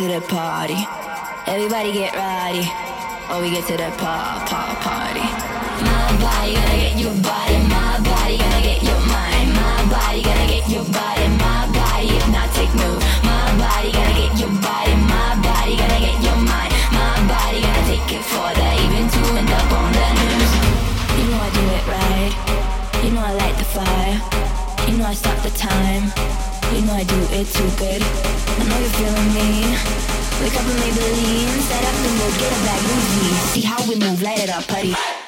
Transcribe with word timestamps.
to 0.00 0.08
the 0.08 0.20
party. 0.22 0.78
Everybody 1.46 1.92
get 1.92 2.14
ready. 2.14 2.64
Oh, 3.28 3.40
we 3.42 3.50
get 3.50 3.66
to 3.66 3.76
the 3.76 3.90
pop, 3.98 4.48
pop, 4.48 4.80
party. 4.80 5.20
My 5.84 6.16
body, 6.22 6.54
gotta 6.54 6.76
get 6.78 6.98
your 6.98 7.12
body. 7.22 7.69
millions. 31.00 31.64
Set 31.64 31.82
up 31.84 31.96
and 32.06 32.14
we'll 32.20 32.36
get 32.38 32.52
a 32.52 32.60
bad 32.68 32.80
movie. 32.84 33.34
See 33.52 33.62
how 33.62 33.80
we 33.88 33.96
move, 33.96 34.22
light 34.22 34.40
it 34.40 34.50
up, 34.50 34.66
putty. 34.66 35.19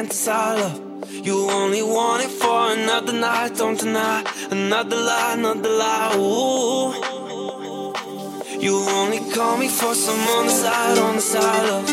On 0.00 0.06
the 0.08 0.14
side, 0.14 0.58
love. 0.58 0.80
You 1.26 1.50
only 1.50 1.82
want 1.82 2.24
it 2.24 2.30
for 2.30 2.72
another 2.72 3.12
night, 3.12 3.54
don't 3.54 3.78
deny. 3.78 4.24
Another 4.50 4.96
lie, 4.96 5.34
another 5.34 5.68
lie, 5.68 6.16
ooh. 6.16 6.94
You 8.58 8.76
only 8.98 9.20
call 9.34 9.58
me 9.58 9.68
for 9.68 9.94
some 9.94 10.18
on 10.36 10.46
the 10.46 10.52
side, 10.52 10.96
on 10.96 11.16
the 11.16 11.20
side, 11.20 11.64
love. 11.68 11.90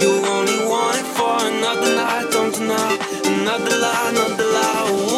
You 0.00 0.12
only 0.36 0.58
want 0.70 0.96
it 1.02 1.08
for 1.18 1.36
another 1.50 1.90
night, 1.96 2.26
don't 2.30 2.54
deny. 2.54 2.98
Another 3.24 3.74
lie, 3.82 4.10
another 4.10 4.44
lie, 4.44 4.90
ooh. 4.92 5.17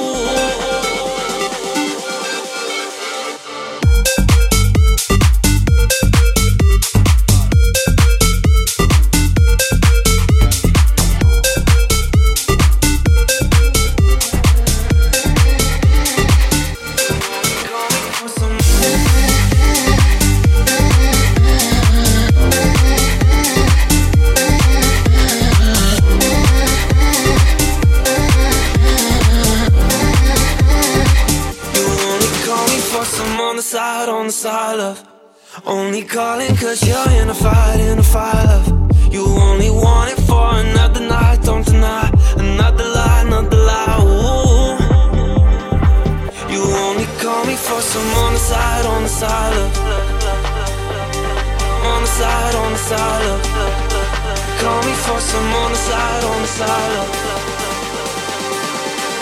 For 55.30 55.38
on 55.38 55.70
the 55.70 55.76
side, 55.76 56.24
on 56.24 56.42
the 56.42 56.48
side, 56.48 56.92
of 56.98 57.08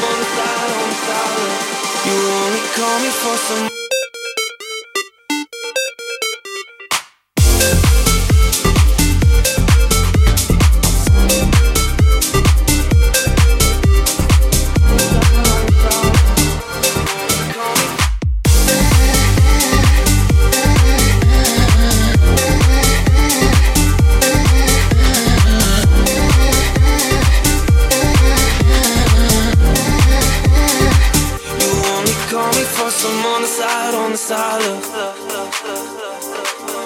On 0.09 0.17
the 0.19 0.25
side, 0.25 0.71
on 0.81 0.89
the 0.89 0.95
side, 1.05 1.39
love. 1.45 2.07
You 2.07 2.17
only 2.41 2.63
call 2.75 2.99
me 3.01 3.11
for 3.11 3.37
some. 3.37 3.78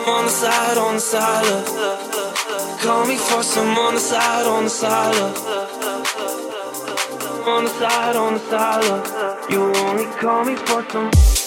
On 0.06 0.24
the 0.24 0.30
side, 0.30 0.78
on 0.78 0.94
the 0.94 1.00
side, 1.00 1.44
love. 1.44 2.80
Call 2.80 3.06
me 3.06 3.16
for 3.16 3.42
some 3.42 3.78
on 3.78 3.94
the 3.94 4.00
side, 4.00 4.46
on 4.46 4.64
the 4.64 4.70
side, 4.70 5.14
love. 5.14 5.38
On 7.46 7.64
the 7.64 7.70
side, 7.70 8.16
on 8.16 8.34
the 8.34 8.40
side. 8.40 9.50
You 9.50 9.72
only 9.74 10.06
call 10.20 10.44
me 10.44 10.56
for 10.56 10.84
some. 10.90 11.41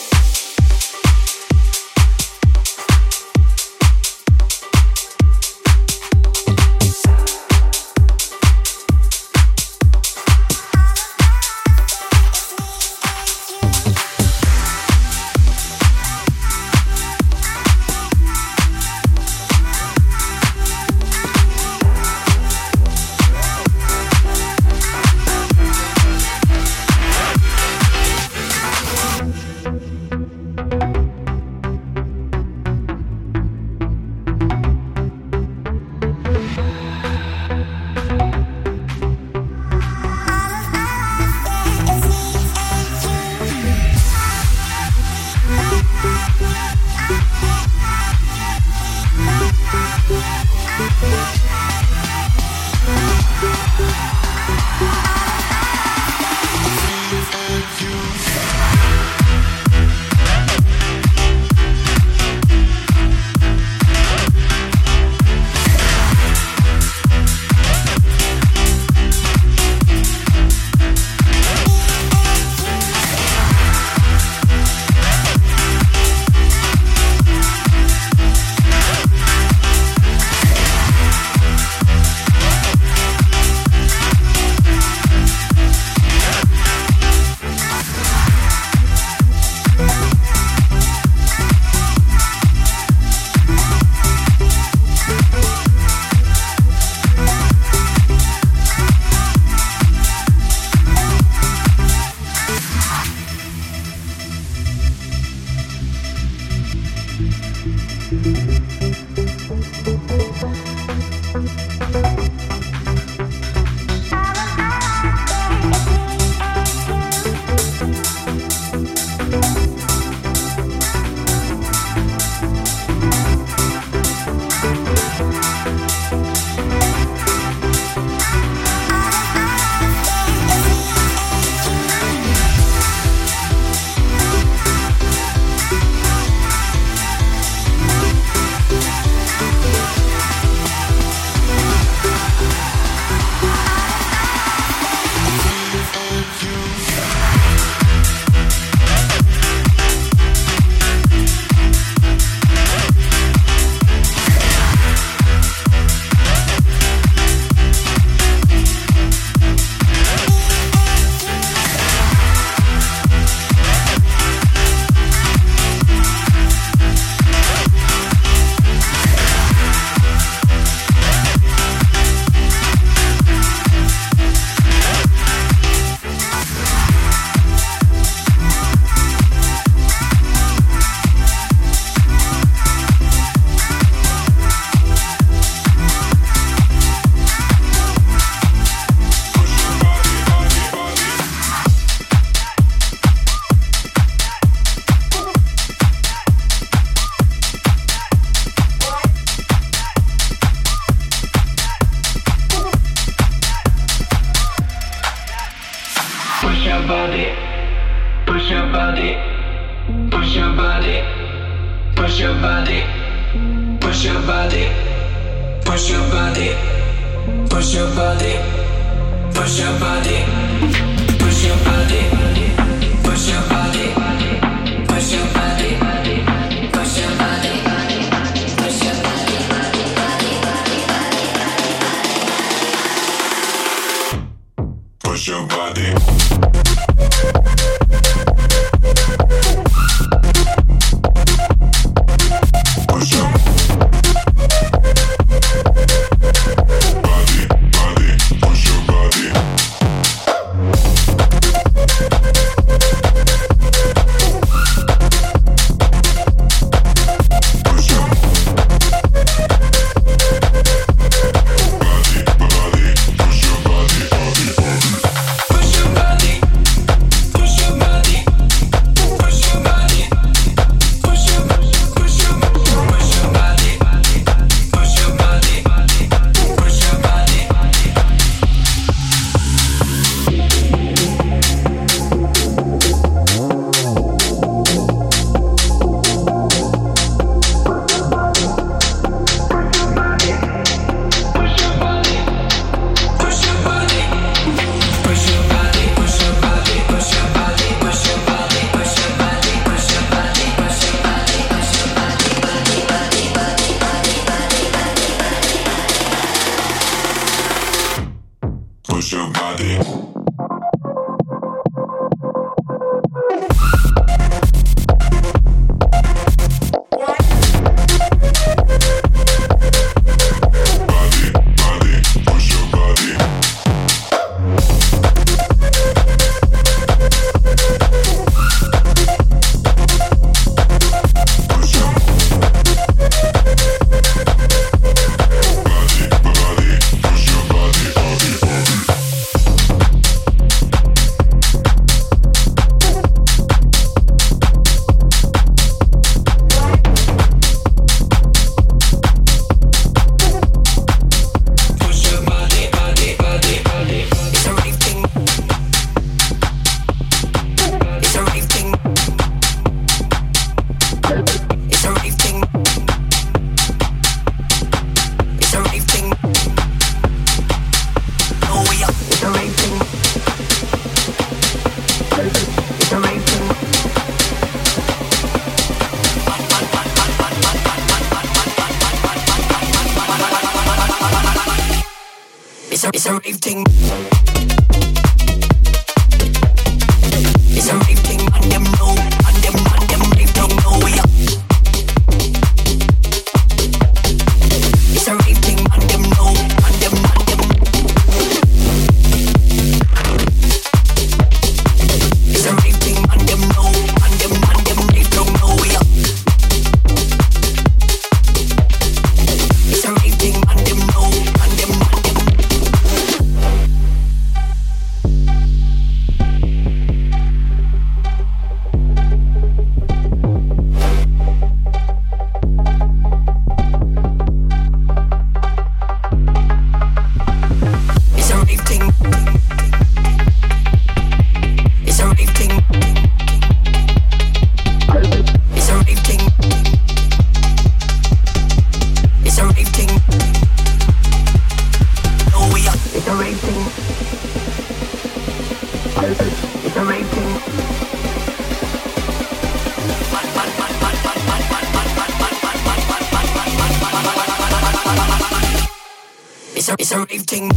It's 454.87 456.69
a, 456.69 456.75
it's 456.77 456.91
a 456.91 456.99
rave 456.99 457.23
thing. 457.23 457.51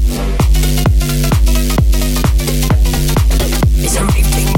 It's 3.85 3.97
a 3.97 4.05
rave 4.05 4.27
thing. 4.27 4.58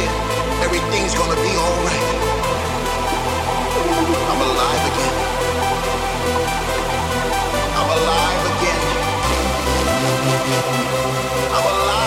here. 0.00 0.12
Everything's 0.64 1.14
gonna 1.14 1.36
be 1.36 1.52
alright. 1.64 2.06
I'm 4.30 4.40
alive 4.48 4.84
again. 4.90 5.16
I'm 7.80 7.90
alive 7.98 8.42
again. 8.52 8.82
I'm 11.56 11.66
alive. 11.66 11.99